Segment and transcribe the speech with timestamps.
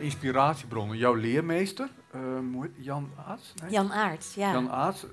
[0.00, 0.96] inspiratiebronnen.
[0.96, 3.54] Jouw leermeester, heet- Jan Aarts?
[3.62, 3.70] Nee?
[3.70, 4.52] Jan Aerts, ja.
[4.52, 5.04] Jan Aarts.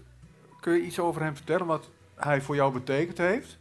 [0.60, 3.58] Kun je iets over hem vertellen, wat hij voor jou betekend heeft?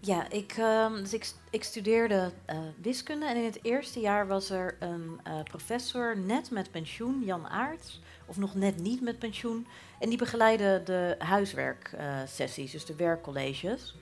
[0.00, 4.50] Ja, ik, ehm, dus ik, ik studeerde eh, wiskunde en in het eerste jaar was
[4.50, 9.66] er een eh, professor net met pensioen, Jan Aerts, of nog net niet met pensioen.
[9.98, 13.96] En die begeleidde de huiswerksessies, dus de werkcolleges.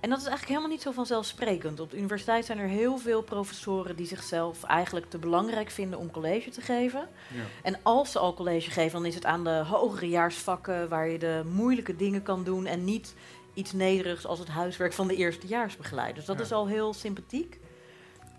[0.00, 1.80] En dat is eigenlijk helemaal niet zo vanzelfsprekend.
[1.80, 6.10] Op de universiteit zijn er heel veel professoren die zichzelf eigenlijk te belangrijk vinden om
[6.10, 7.08] college te geven.
[7.34, 7.42] Ja.
[7.62, 11.18] En als ze al college geven, dan is het aan de hogere jaarsvakken waar je
[11.18, 13.14] de moeilijke dingen kan doen en niet
[13.54, 16.14] iets nederigs als het huiswerk van de eerstejaarsbegeleider.
[16.14, 16.42] Dus dat Ja.
[16.42, 17.60] is al heel sympathiek.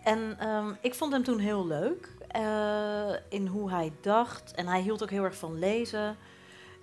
[0.04, 4.52] En ehm, ik vond hem toen heel leuk eh, in hoe hij dacht.
[4.56, 6.18] En hij hield ook heel erg van lezen.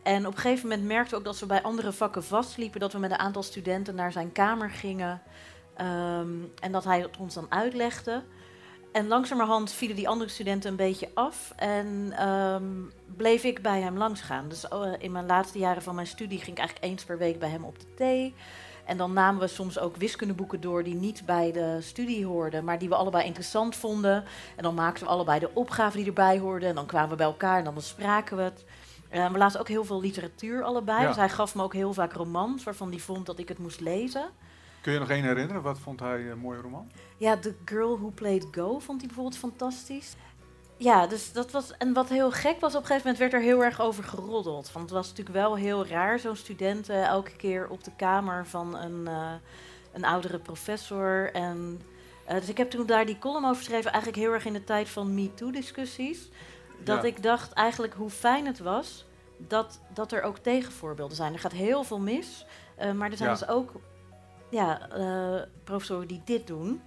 [0.04, 2.92] En op een gegeven moment merkte we ook dat we bij andere vakken vastliepen, dat
[2.92, 5.22] we met een aantal studenten naar zijn kamer gingen
[5.76, 6.28] ehm,
[6.60, 8.22] en dat hij het ons dan uitlegde.
[8.92, 12.64] En langzamerhand vielen die andere studenten een beetje af en ehm,
[13.16, 14.48] bleef ik bij hem langsgaan.
[14.48, 17.38] Dus eh, in mijn laatste jaren van mijn studie ging ik eigenlijk eens per week
[17.38, 18.34] bij hem op de thee.
[18.84, 22.78] En dan namen we soms ook wiskundeboeken door die niet bij de studie hoorden, maar
[22.78, 24.24] die we allebei interessant vonden.
[24.56, 26.68] En dan maakten we allebei de opgaven die erbij hoorden.
[26.68, 28.64] En dan kwamen we bij elkaar en dan bespraken we het.
[29.08, 31.00] Eh, we lazen ook heel veel literatuur allebei.
[31.00, 31.06] Ja.
[31.06, 33.80] Dus hij gaf me ook heel vaak romans waarvan hij vond dat ik het moest
[33.80, 34.30] lezen.
[34.80, 35.62] Kun je nog één herinneren?
[35.62, 36.90] Wat vond hij een mooie roman?
[37.16, 40.16] Ja, The Girl Who Played Go vond hij bijvoorbeeld fantastisch.
[40.76, 41.76] Ja, dus dat was.
[41.76, 44.72] En wat heel gek was, op een gegeven moment werd er heel erg over geroddeld.
[44.72, 48.46] Want het was natuurlijk wel heel raar, zo'n student eh, elke keer op de kamer
[48.46, 49.32] van een, eh,
[49.92, 51.32] een oudere professor.
[51.32, 51.80] En,
[52.24, 54.64] eh, dus ik heb toen daar die column over geschreven, eigenlijk heel erg in de
[54.64, 56.28] tijd van MeToo-discussies.
[56.82, 57.08] Dat Ja.
[57.08, 59.04] ik dacht eigenlijk hoe fijn het was
[59.36, 61.32] dat, dat er ook tegenvoorbeelden zijn.
[61.32, 63.36] Er gaat heel veel mis, eh, maar er zijn Ja.
[63.36, 63.72] dus ook
[64.50, 66.82] ja, eh, professoren die dit doen.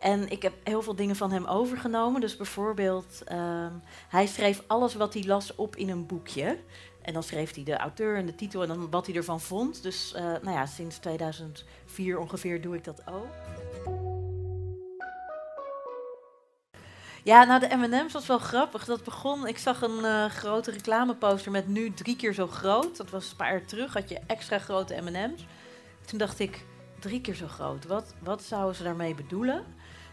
[0.00, 2.20] En ik heb heel veel dingen van hem overgenomen.
[2.20, 3.72] Dus bijvoorbeeld, ehm,
[4.08, 6.58] hij schreef alles wat hij las op in een boekje.
[7.02, 9.82] En dan schreef hij de auteur en de titel en dan wat hij ervan vond.
[9.82, 13.26] Dus eh, nou ja, sinds 2004 ongeveer doe ik dat ook.
[17.24, 18.84] Ja, nou de M&M's was wel grappig.
[18.84, 22.96] Dat begon, ik zag een eh, grote reclameposter met nu drie keer zo groot.
[22.96, 25.46] Dat was een paar jaar terug, had je extra grote M&M's.
[26.04, 26.64] Toen dacht ik,
[26.98, 29.56] drie keer zo groot, wat, wat zouden ze daarmee bedoelen?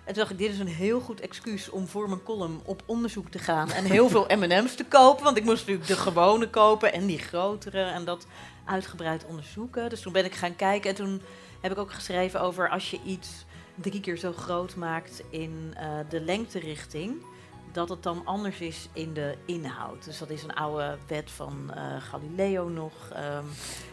[0.04, 2.84] En toen dacht ik, dit is een heel goed excuus om voor mijn column op
[2.86, 5.24] onderzoek te gaan en heel veel M&M's te kopen.
[5.24, 8.26] Want ik moest natuurlijk de gewone kopen en die grotere en dat
[8.66, 9.90] uitgebreid onderzoeken.
[9.90, 11.22] Dus toen ben ik gaan kijken en toen
[11.62, 13.46] heb ik ook geschreven over als je iets
[13.82, 17.26] drie keer zo groot maakt in eh, de lengterichting,
[17.72, 20.06] dat het dan anders is in de inhoud.
[20.06, 22.94] Dus dat is een oude wet van eh, Galileo nog.
[23.14, 23.46] ehm,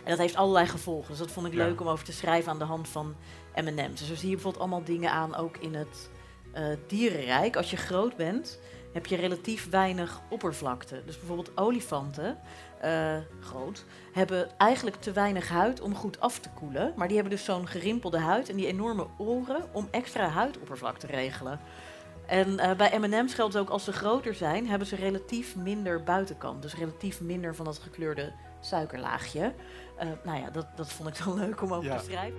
[0.05, 1.09] en dat heeft allerlei gevolgen.
[1.09, 1.65] Dus dat vond ik Ja.
[1.67, 3.15] leuk om over te schrijven aan de hand van
[3.55, 3.99] M&M's.
[3.99, 6.11] Dus zo zie je bijvoorbeeld allemaal dingen aan, ook in het
[6.53, 7.57] eh, dierenrijk.
[7.57, 8.59] Als je groot bent,
[8.93, 11.03] heb je relatief weinig oppervlakte.
[11.07, 12.39] Dus bijvoorbeeld olifanten,
[12.81, 16.93] eh, groot, hebben eigenlijk te weinig huid om goed af te koelen.
[16.97, 21.07] Maar die hebben dus zo'n gerimpelde huid en die enorme oren om extra huidoppervlak te
[21.07, 21.61] regelen.
[22.27, 26.63] En eh, bij M&M's geldt ook als ze groter zijn, hebben ze relatief minder buitenkant.
[26.63, 29.55] Dus relatief minder van dat gekleurde suikerlaagje.
[29.97, 31.97] Eh, nou ja, dat, dat vond ik dan leuk om over Ja.
[31.99, 32.39] te schrijven.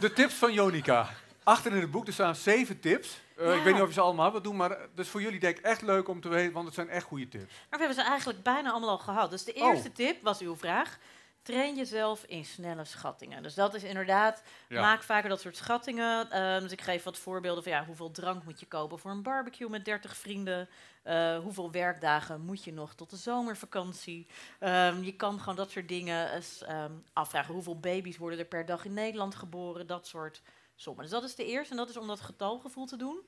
[0.00, 1.08] De tips van Jonica.
[1.44, 3.20] Achter in het boek er staan zeven tips.
[3.36, 3.52] Eh, Ja.
[3.52, 5.58] Ik weet niet of je ze allemaal wilt doen, maar het is voor jullie denk
[5.58, 7.44] ik echt leuk om te weten, want het zijn echt goede tips.
[7.70, 9.30] Maar we hebben ze eigenlijk bijna allemaal al gehad.
[9.30, 9.68] Dus de Oh.
[9.72, 10.98] eerste tip was uw vraag.
[11.42, 13.42] Train jezelf in snelle schattingen.
[13.42, 14.80] Dus dat is inderdaad, Ja.
[14.80, 16.30] maak vaker dat soort schattingen.
[16.30, 19.22] Ehm, dus ik geef wat voorbeelden van ja, hoeveel drank moet je kopen voor een
[19.22, 20.68] barbecue met 30 vrienden.
[21.02, 24.26] Eh, hoeveel werkdagen moet je nog tot de zomervakantie?
[24.58, 27.54] Ehm, je kan gewoon dat soort dingen eens ehm, afvragen.
[27.54, 29.86] Hoeveel baby's worden er per dag in Nederland geboren?
[29.86, 30.42] Dat soort
[30.76, 31.02] sommen.
[31.02, 33.20] Dus dat is de eerste en dat is om dat getalgevoel te doen.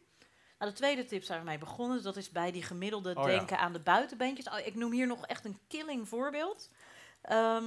[0.58, 1.94] Nou, de tweede tip zijn we mee begonnen.
[1.96, 3.28] Dus dat is bij die gemiddelde Oh ja.
[3.36, 4.48] denken aan de buitenbeentjes.
[4.48, 6.70] Oh, ik noem hier nog echt een killing voorbeeld.
[7.22, 7.64] Ehm,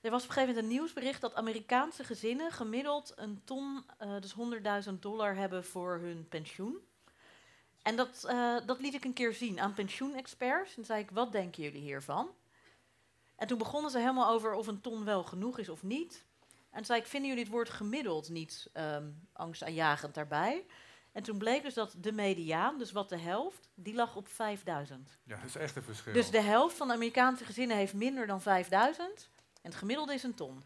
[0.00, 4.20] er was op een gegeven moment een nieuwsbericht dat Amerikaanse gezinnen gemiddeld een ton, eh,
[4.20, 6.78] dus 100.000 dollar hebben voor hun pensioen.
[7.82, 10.76] En dat, eh, dat liet ik een keer zien aan pensioenexperts.
[10.76, 12.30] En zei ik, wat denken jullie hiervan?
[13.36, 16.24] En toen begonnen ze helemaal over of een ton wel genoeg is of niet.
[16.70, 20.66] En toen zei ik, vinden jullie het woord gemiddeld niet ehm angstaanjagend daarbij?
[21.12, 25.18] En toen bleek dus dat de mediaan, dus wat de helft, die lag op 5000.
[25.24, 26.12] Ja, dat is echt een verschil.
[26.12, 29.30] Dus de helft van de Amerikaanse gezinnen heeft minder dan 5000.
[29.60, 30.62] En het gemiddelde is een ton.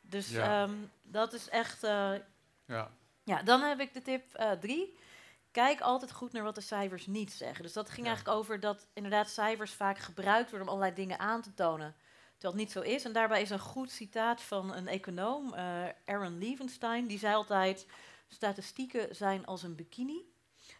[0.00, 0.62] Dus Ja.
[0.62, 1.84] ehm, dat is echt.
[1.84, 2.12] eh,
[2.64, 2.90] ja.
[3.24, 4.98] ja, dan heb ik de tip eh, drie.
[5.50, 7.62] Kijk altijd goed naar wat de cijfers niet zeggen.
[7.62, 8.12] Dus dat ging Ja.
[8.12, 11.94] eigenlijk over dat inderdaad cijfers vaak gebruikt worden om allerlei dingen aan te tonen.
[12.38, 13.04] Terwijl het niet zo is.
[13.04, 17.06] En daarbij is een goed citaat van een econoom, uh, Aaron Levenstein.
[17.06, 17.86] Die zei altijd,
[18.28, 20.30] statistieken zijn als een bikini.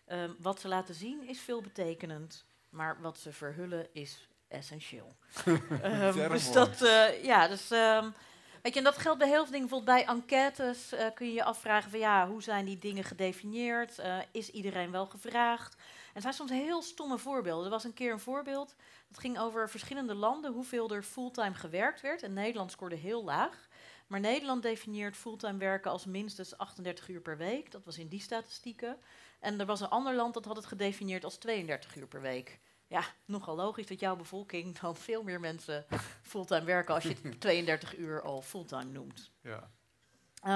[0.09, 2.45] Uh, wat ze laten zien is veelbetekenend.
[2.69, 5.17] Maar wat ze verhullen is essentieel.
[5.47, 7.71] um, dus dat, uh, ja, dus...
[7.71, 8.15] Um,
[8.63, 9.69] Weet je, en dat geldt bij heel veel dingen.
[9.69, 13.99] Bijvoorbeeld bij enquêtes uh, kun je je afvragen van ja, hoe zijn die dingen gedefinieerd?
[13.99, 15.75] Uh, is iedereen wel gevraagd?
[15.75, 17.65] En het zijn soms heel stomme voorbeelden.
[17.65, 18.75] Er was een keer een voorbeeld,
[19.09, 22.23] dat ging over verschillende landen, hoeveel er fulltime gewerkt werd.
[22.23, 23.69] En Nederland scoorde heel laag.
[24.07, 27.71] Maar Nederland definieert fulltime werken als minstens 38 uur per week.
[27.71, 28.97] Dat was in die statistieken.
[29.41, 32.59] En er was een ander land dat had het gedefinieerd als 32 uur per week
[32.93, 35.87] ja, nogal logisch dat jouw bevolking dan veel meer mensen
[36.23, 39.31] fulltime werken als je 32 uur al fulltime noemt.
[39.41, 39.71] Ja.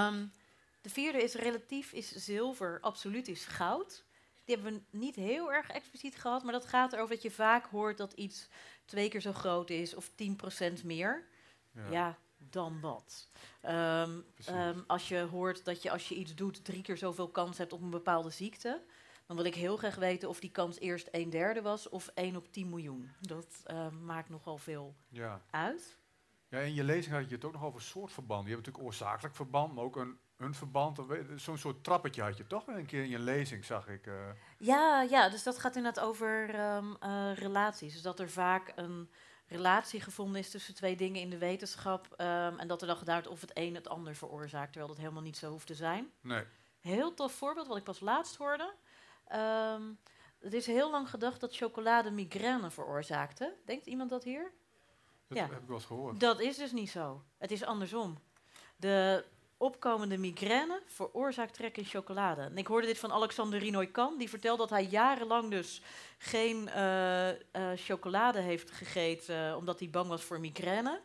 [0.09, 0.33] Um,
[0.81, 4.05] de vierde is relatief is zilver, absoluut is goud.
[4.45, 7.67] Die hebben we niet heel erg expliciet gehad, maar dat gaat erover dat je vaak
[7.67, 8.49] hoort dat iets
[8.85, 11.27] twee keer zo groot is of 10% meer.
[11.73, 11.91] Ja.
[11.91, 13.29] ja, dan wat.
[13.63, 17.59] Um, um, als je hoort dat je als je iets doet drie keer zoveel kans
[17.59, 18.83] hebt op een bepaalde ziekte,
[19.27, 22.37] dan wil ik heel graag weten of die kans eerst een derde was of 1
[22.37, 23.11] op 10 miljoen.
[23.21, 25.43] Dat uh, maakt nogal veel ja.
[25.51, 25.99] uit.
[26.49, 28.43] Ja, in je lezing had je het ook nog over soortverband.
[28.47, 31.01] Je hebt natuurlijk oorzakelijk verband, maar ook een, een verband.
[31.37, 34.07] Zo'n soort trappetje had je toch wel een keer in je lezing, zag ik.
[34.07, 34.15] Uh.
[34.59, 37.93] Ja, ja, dus dat gaat inderdaad over um, uh, relaties.
[37.93, 39.11] Dus dat er vaak een
[39.47, 42.07] relatie gevonden is tussen twee dingen in de wetenschap.
[42.11, 45.03] Um, en dat er dan gedaan wordt of het een het ander veroorzaakt, terwijl dat
[45.03, 46.11] helemaal niet zo hoeft te zijn.
[46.21, 46.45] Nee.
[46.81, 48.75] Heel tof voorbeeld, wat ik pas laatst hoorde.
[49.35, 49.99] Um,
[50.41, 53.55] het is heel lang gedacht dat chocolade migraine veroorzaakte.
[53.65, 54.53] Denkt iemand dat hier?
[55.29, 55.45] Dat ja.
[55.45, 56.21] heb ik wel eens gehoord.
[56.21, 57.23] Dat is dus niet zo.
[57.39, 58.19] Het is andersom.
[58.77, 59.25] De
[59.57, 62.43] opkomende migraine veroorzaakt trek in chocolade.
[62.43, 64.19] En ik hoorde dit van Alexander Rinoy-Kan.
[64.19, 65.83] Die vertelde dat hij jarenlang dus
[66.19, 67.37] geen uh, uh,
[67.75, 69.49] chocolade heeft gegeten...
[69.51, 71.01] Uh, omdat hij bang was voor migraine.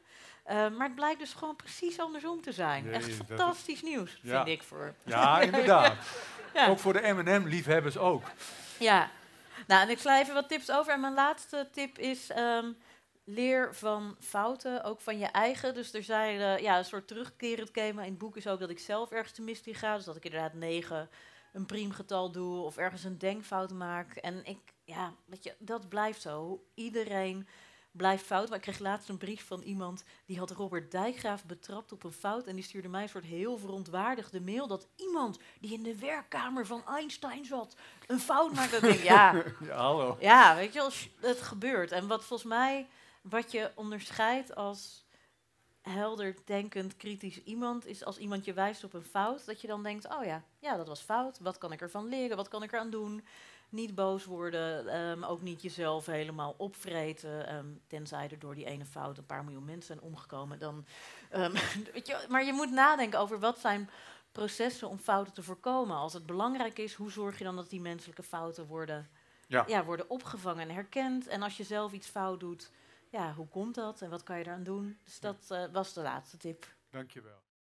[0.45, 2.93] Maar het blijkt dus gewoon precies andersom te zijn.
[2.93, 4.63] Echt fantastisch nieuws, vind ik.
[4.63, 4.93] Voor.
[5.03, 5.95] Ja, inderdaad.
[6.53, 6.67] Ja.
[6.67, 8.23] Ook voor de M&M-liefhebbers ook.
[8.79, 9.09] Ja.
[9.67, 10.93] Nou, en ik sla even wat tips over.
[10.93, 12.29] En mijn laatste tip is...
[12.37, 12.77] Um,
[13.23, 15.73] leer van fouten, ook van je eigen.
[15.73, 18.69] Dus er zijn uh, ja, een soort terugkerend thema in het boek is ook dat
[18.69, 19.95] ik zelf ergens te mist ga.
[19.95, 21.09] Dus dat ik inderdaad negen
[21.53, 24.15] een priemgetal doe of ergens een denkfout maak.
[24.15, 26.63] En ik, ja, weet je, dat blijft zo.
[26.73, 27.47] Iedereen
[27.91, 28.47] blijft fout.
[28.47, 32.11] Maar ik kreeg laatst een brief van iemand die had Robert Dijkgraaf betrapt op een
[32.11, 32.47] fout.
[32.47, 36.65] En die stuurde mij een soort heel verontwaardigde mail dat iemand die in de werkkamer
[36.65, 37.75] van Einstein zat
[38.07, 39.03] een fout maakte.
[39.03, 40.17] Ja, ja, hallo.
[40.19, 40.91] Ja, weet je wel,
[41.31, 41.91] het gebeurt.
[41.91, 42.87] En wat volgens mij,
[43.21, 45.05] wat je onderscheidt als
[45.81, 49.83] helder denkend, kritisch iemand, is als iemand je wijst op een fout, dat je dan
[49.83, 51.39] denkt, oh ja, ja, dat was fout.
[51.39, 52.37] Wat kan ik ervan leren?
[52.37, 53.23] Wat kan ik eraan doen?
[53.71, 57.55] Niet boos worden, um, ook niet jezelf helemaal opvreten.
[57.55, 60.59] Um, tenzij er door die ene fout een paar miljoen mensen zijn omgekomen.
[60.59, 60.85] Dan,
[61.33, 61.53] um,
[61.93, 63.89] weet je, maar je moet nadenken over wat zijn
[64.31, 65.95] processen om fouten te voorkomen.
[65.97, 69.09] Als het belangrijk is, hoe zorg je dan dat die menselijke fouten worden,
[69.47, 69.63] ja.
[69.67, 71.27] Ja, worden opgevangen en herkend?
[71.27, 72.71] En als je zelf iets fout doet,
[73.09, 74.97] ja, hoe komt dat en wat kan je eraan doen?
[75.03, 76.65] Dus dat uh, was de laatste tip.
[76.89, 77.41] Dankjewel.